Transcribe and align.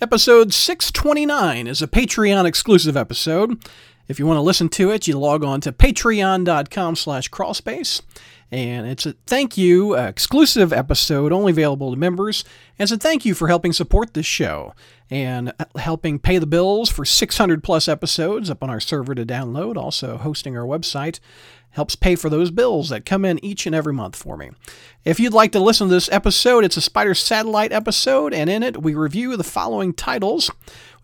Episode 0.00 0.54
629 0.54 1.66
is 1.66 1.82
a 1.82 1.88
Patreon 1.88 2.44
exclusive 2.44 2.96
episode. 2.96 3.58
If 4.08 4.18
you 4.18 4.26
want 4.26 4.38
to 4.38 4.42
listen 4.42 4.68
to 4.70 4.90
it, 4.90 5.06
you 5.06 5.18
log 5.18 5.44
on 5.44 5.60
to 5.60 5.72
patreon.com 5.72 6.96
slash 6.96 7.30
crawlspace. 7.30 8.00
And 8.50 8.86
it's 8.86 9.04
a 9.04 9.12
thank 9.26 9.58
you, 9.58 9.94
uh, 9.94 10.08
exclusive 10.08 10.72
episode 10.72 11.32
only 11.32 11.52
available 11.52 11.90
to 11.90 11.98
members. 11.98 12.44
It's 12.78 12.90
a 12.90 12.96
thank 12.96 13.26
you 13.26 13.34
for 13.34 13.48
helping 13.48 13.74
support 13.74 14.14
this 14.14 14.24
show 14.24 14.74
and 15.10 15.52
uh, 15.60 15.66
helping 15.76 16.18
pay 16.18 16.38
the 16.38 16.46
bills 16.46 16.88
for 16.88 17.04
600 17.04 17.62
plus 17.62 17.88
episodes 17.88 18.48
up 18.48 18.62
on 18.62 18.70
our 18.70 18.80
server 18.80 19.14
to 19.14 19.26
download, 19.26 19.76
also 19.76 20.16
hosting 20.16 20.56
our 20.56 20.64
website 20.64 21.20
helps 21.70 21.94
pay 21.94 22.16
for 22.16 22.30
those 22.30 22.50
bills 22.50 22.88
that 22.88 23.04
come 23.04 23.24
in 23.24 23.42
each 23.44 23.66
and 23.66 23.74
every 23.74 23.92
month 23.92 24.16
for 24.16 24.36
me. 24.36 24.50
If 25.04 25.20
you'd 25.20 25.32
like 25.32 25.52
to 25.52 25.60
listen 25.60 25.88
to 25.88 25.94
this 25.94 26.10
episode, 26.10 26.64
it's 26.64 26.76
a 26.76 26.80
Spider 26.80 27.14
Satellite 27.14 27.72
episode, 27.72 28.34
and 28.34 28.50
in 28.50 28.62
it 28.62 28.82
we 28.82 28.94
review 28.94 29.36
the 29.36 29.44
following 29.44 29.92
titles. 29.92 30.50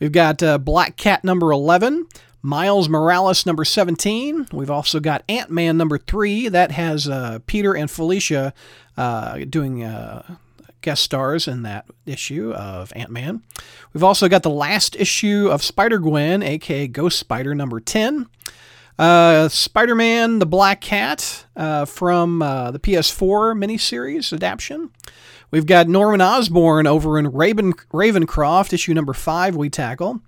We've 0.00 0.12
got 0.12 0.42
uh, 0.42 0.58
Black 0.58 0.96
Cat 0.96 1.22
number 1.22 1.52
11, 1.52 2.06
Miles 2.44 2.90
Morales 2.90 3.46
number 3.46 3.64
17. 3.64 4.48
We've 4.52 4.70
also 4.70 5.00
got 5.00 5.24
Ant 5.30 5.50
Man 5.50 5.78
number 5.78 5.96
3. 5.96 6.48
That 6.50 6.72
has 6.72 7.08
uh, 7.08 7.38
Peter 7.46 7.74
and 7.74 7.90
Felicia 7.90 8.52
uh, 8.98 9.38
doing 9.48 9.82
uh, 9.82 10.36
guest 10.82 11.02
stars 11.02 11.48
in 11.48 11.62
that 11.62 11.86
issue 12.04 12.52
of 12.52 12.92
Ant 12.94 13.10
Man. 13.10 13.42
We've 13.94 14.04
also 14.04 14.28
got 14.28 14.42
the 14.42 14.50
last 14.50 14.94
issue 14.96 15.48
of 15.50 15.62
Spider 15.62 15.98
Gwen, 15.98 16.42
aka 16.42 16.86
Ghost 16.86 17.18
Spider 17.18 17.54
number 17.54 17.80
10. 17.80 18.26
Uh, 18.98 19.48
Spider 19.48 19.94
Man 19.94 20.38
the 20.38 20.46
Black 20.46 20.80
Cat 20.80 21.46
uh, 21.56 21.84
from 21.84 22.42
uh, 22.42 22.70
the 22.70 22.78
PS4 22.78 23.56
miniseries 23.56 24.32
adaptation. 24.32 24.90
We've 25.50 25.66
got 25.66 25.88
Norman 25.88 26.20
Osborn 26.20 26.86
over 26.86 27.18
in 27.18 27.32
Raven, 27.32 27.72
Ravencroft, 27.92 28.72
issue 28.72 28.94
number 28.94 29.12
5, 29.12 29.56
we 29.56 29.68
tackle. 29.68 30.20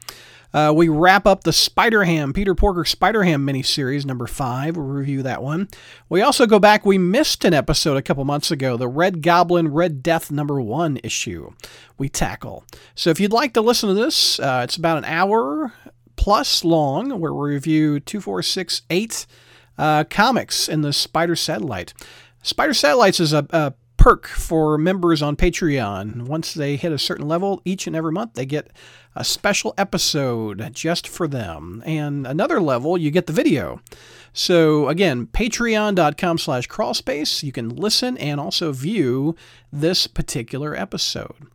Uh, 0.55 0.73
we 0.75 0.89
wrap 0.89 1.27
up 1.27 1.45
the 1.45 1.53
Spider 1.53 2.05
Ham, 2.05 2.33
Peter 2.33 2.55
Porker 2.55 2.85
Spider 2.85 3.25
Ham 3.25 3.47
miniseries, 3.47 4.07
number 4.07 4.27
five. 4.27 4.77
We'll 4.77 4.87
review 4.87 5.23
that 5.23 5.43
one. 5.43 5.69
We 6.09 6.23
also 6.23 6.47
go 6.47 6.59
back, 6.59 6.87
we 6.87 6.97
missed 6.97 7.45
an 7.45 7.53
episode 7.53 7.99
a 7.99 8.03
couple 8.03 8.25
months 8.25 8.51
ago, 8.51 8.79
the 8.79 8.89
Red 8.89 9.21
Goblin 9.21 9.69
Red 9.69 10.03
Death 10.03 10.31
number 10.31 10.59
one 10.61 10.99
issue 11.05 11.51
we 11.99 12.09
tackle. 12.09 12.65
So 12.95 13.11
if 13.11 13.21
you'd 13.21 13.33
like 13.33 13.53
to 13.55 13.61
listen 13.61 13.89
to 13.91 13.95
this, 13.95 14.41
uh, 14.41 14.63
it's 14.65 14.77
about 14.77 14.99
an 14.99 15.05
hour 15.05 15.75
plus 16.27 16.65
long 16.65 17.21
where 17.21 17.33
we 17.33 17.51
review 17.51 18.01
2468 18.01 19.27
uh, 19.79 20.03
comics 20.11 20.69
in 20.69 20.81
the 20.81 20.93
Spider 20.93 21.37
Satellite. 21.37 21.95
Spider 22.43 22.75
Satellites 22.75 23.21
is 23.21 23.33
a, 23.33 23.47
a 23.51 23.75
perk 23.97 24.27
for 24.27 24.77
members 24.77 25.23
on 25.23 25.37
Patreon. 25.37 26.23
Once 26.23 26.53
they 26.53 26.75
hit 26.75 26.91
a 26.91 26.99
certain 26.99 27.29
level, 27.29 27.63
each 27.65 27.87
and 27.87 27.95
every 27.95 28.11
month 28.11 28.35
they 28.35 28.45
get 28.45 28.73
a 29.15 29.23
special 29.23 29.73
episode 29.79 30.69
just 30.75 31.07
for 31.07 31.29
them. 31.29 31.81
And 31.87 32.27
another 32.27 32.61
level, 32.61 32.99
you 32.99 33.13
get 33.13 33.29
the 33.29 33.33
video. 33.33 33.81
So 34.39 34.89
again, 34.89 35.29
patreon.com 35.29 36.37
slash 36.37 36.69
crawlspace. 36.69 37.43
You 37.43 37.53
can 37.53 37.71
listen 37.71 38.19
and 38.19 38.39
also 38.39 38.71
view 38.71 39.35
this 39.73 40.07
particular 40.07 40.77
episode. 40.77 41.47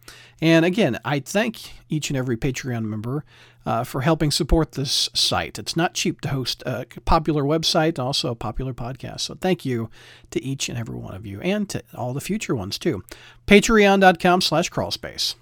And 0.41 0.65
again, 0.65 0.97
I 1.05 1.19
thank 1.19 1.73
each 1.89 2.09
and 2.09 2.17
every 2.17 2.37
Patreon 2.37 2.85
member 2.85 3.23
uh, 3.67 3.83
for 3.83 4.01
helping 4.01 4.31
support 4.31 4.71
this 4.71 5.11
site. 5.13 5.59
It's 5.59 5.75
not 5.75 5.93
cheap 5.93 6.21
to 6.21 6.29
host 6.29 6.63
a 6.65 6.87
popular 7.05 7.43
website, 7.43 7.99
also 7.99 8.31
a 8.31 8.35
popular 8.35 8.73
podcast. 8.73 9.19
So 9.19 9.35
thank 9.35 9.63
you 9.63 9.91
to 10.31 10.43
each 10.43 10.67
and 10.67 10.75
every 10.75 10.95
one 10.95 11.13
of 11.13 11.23
you 11.23 11.39
and 11.41 11.69
to 11.69 11.83
all 11.93 12.15
the 12.15 12.19
future 12.19 12.55
ones 12.55 12.79
too. 12.79 13.03
Patreon.com 13.45 14.41
slash 14.41 14.71
crawlspace. 14.71 15.35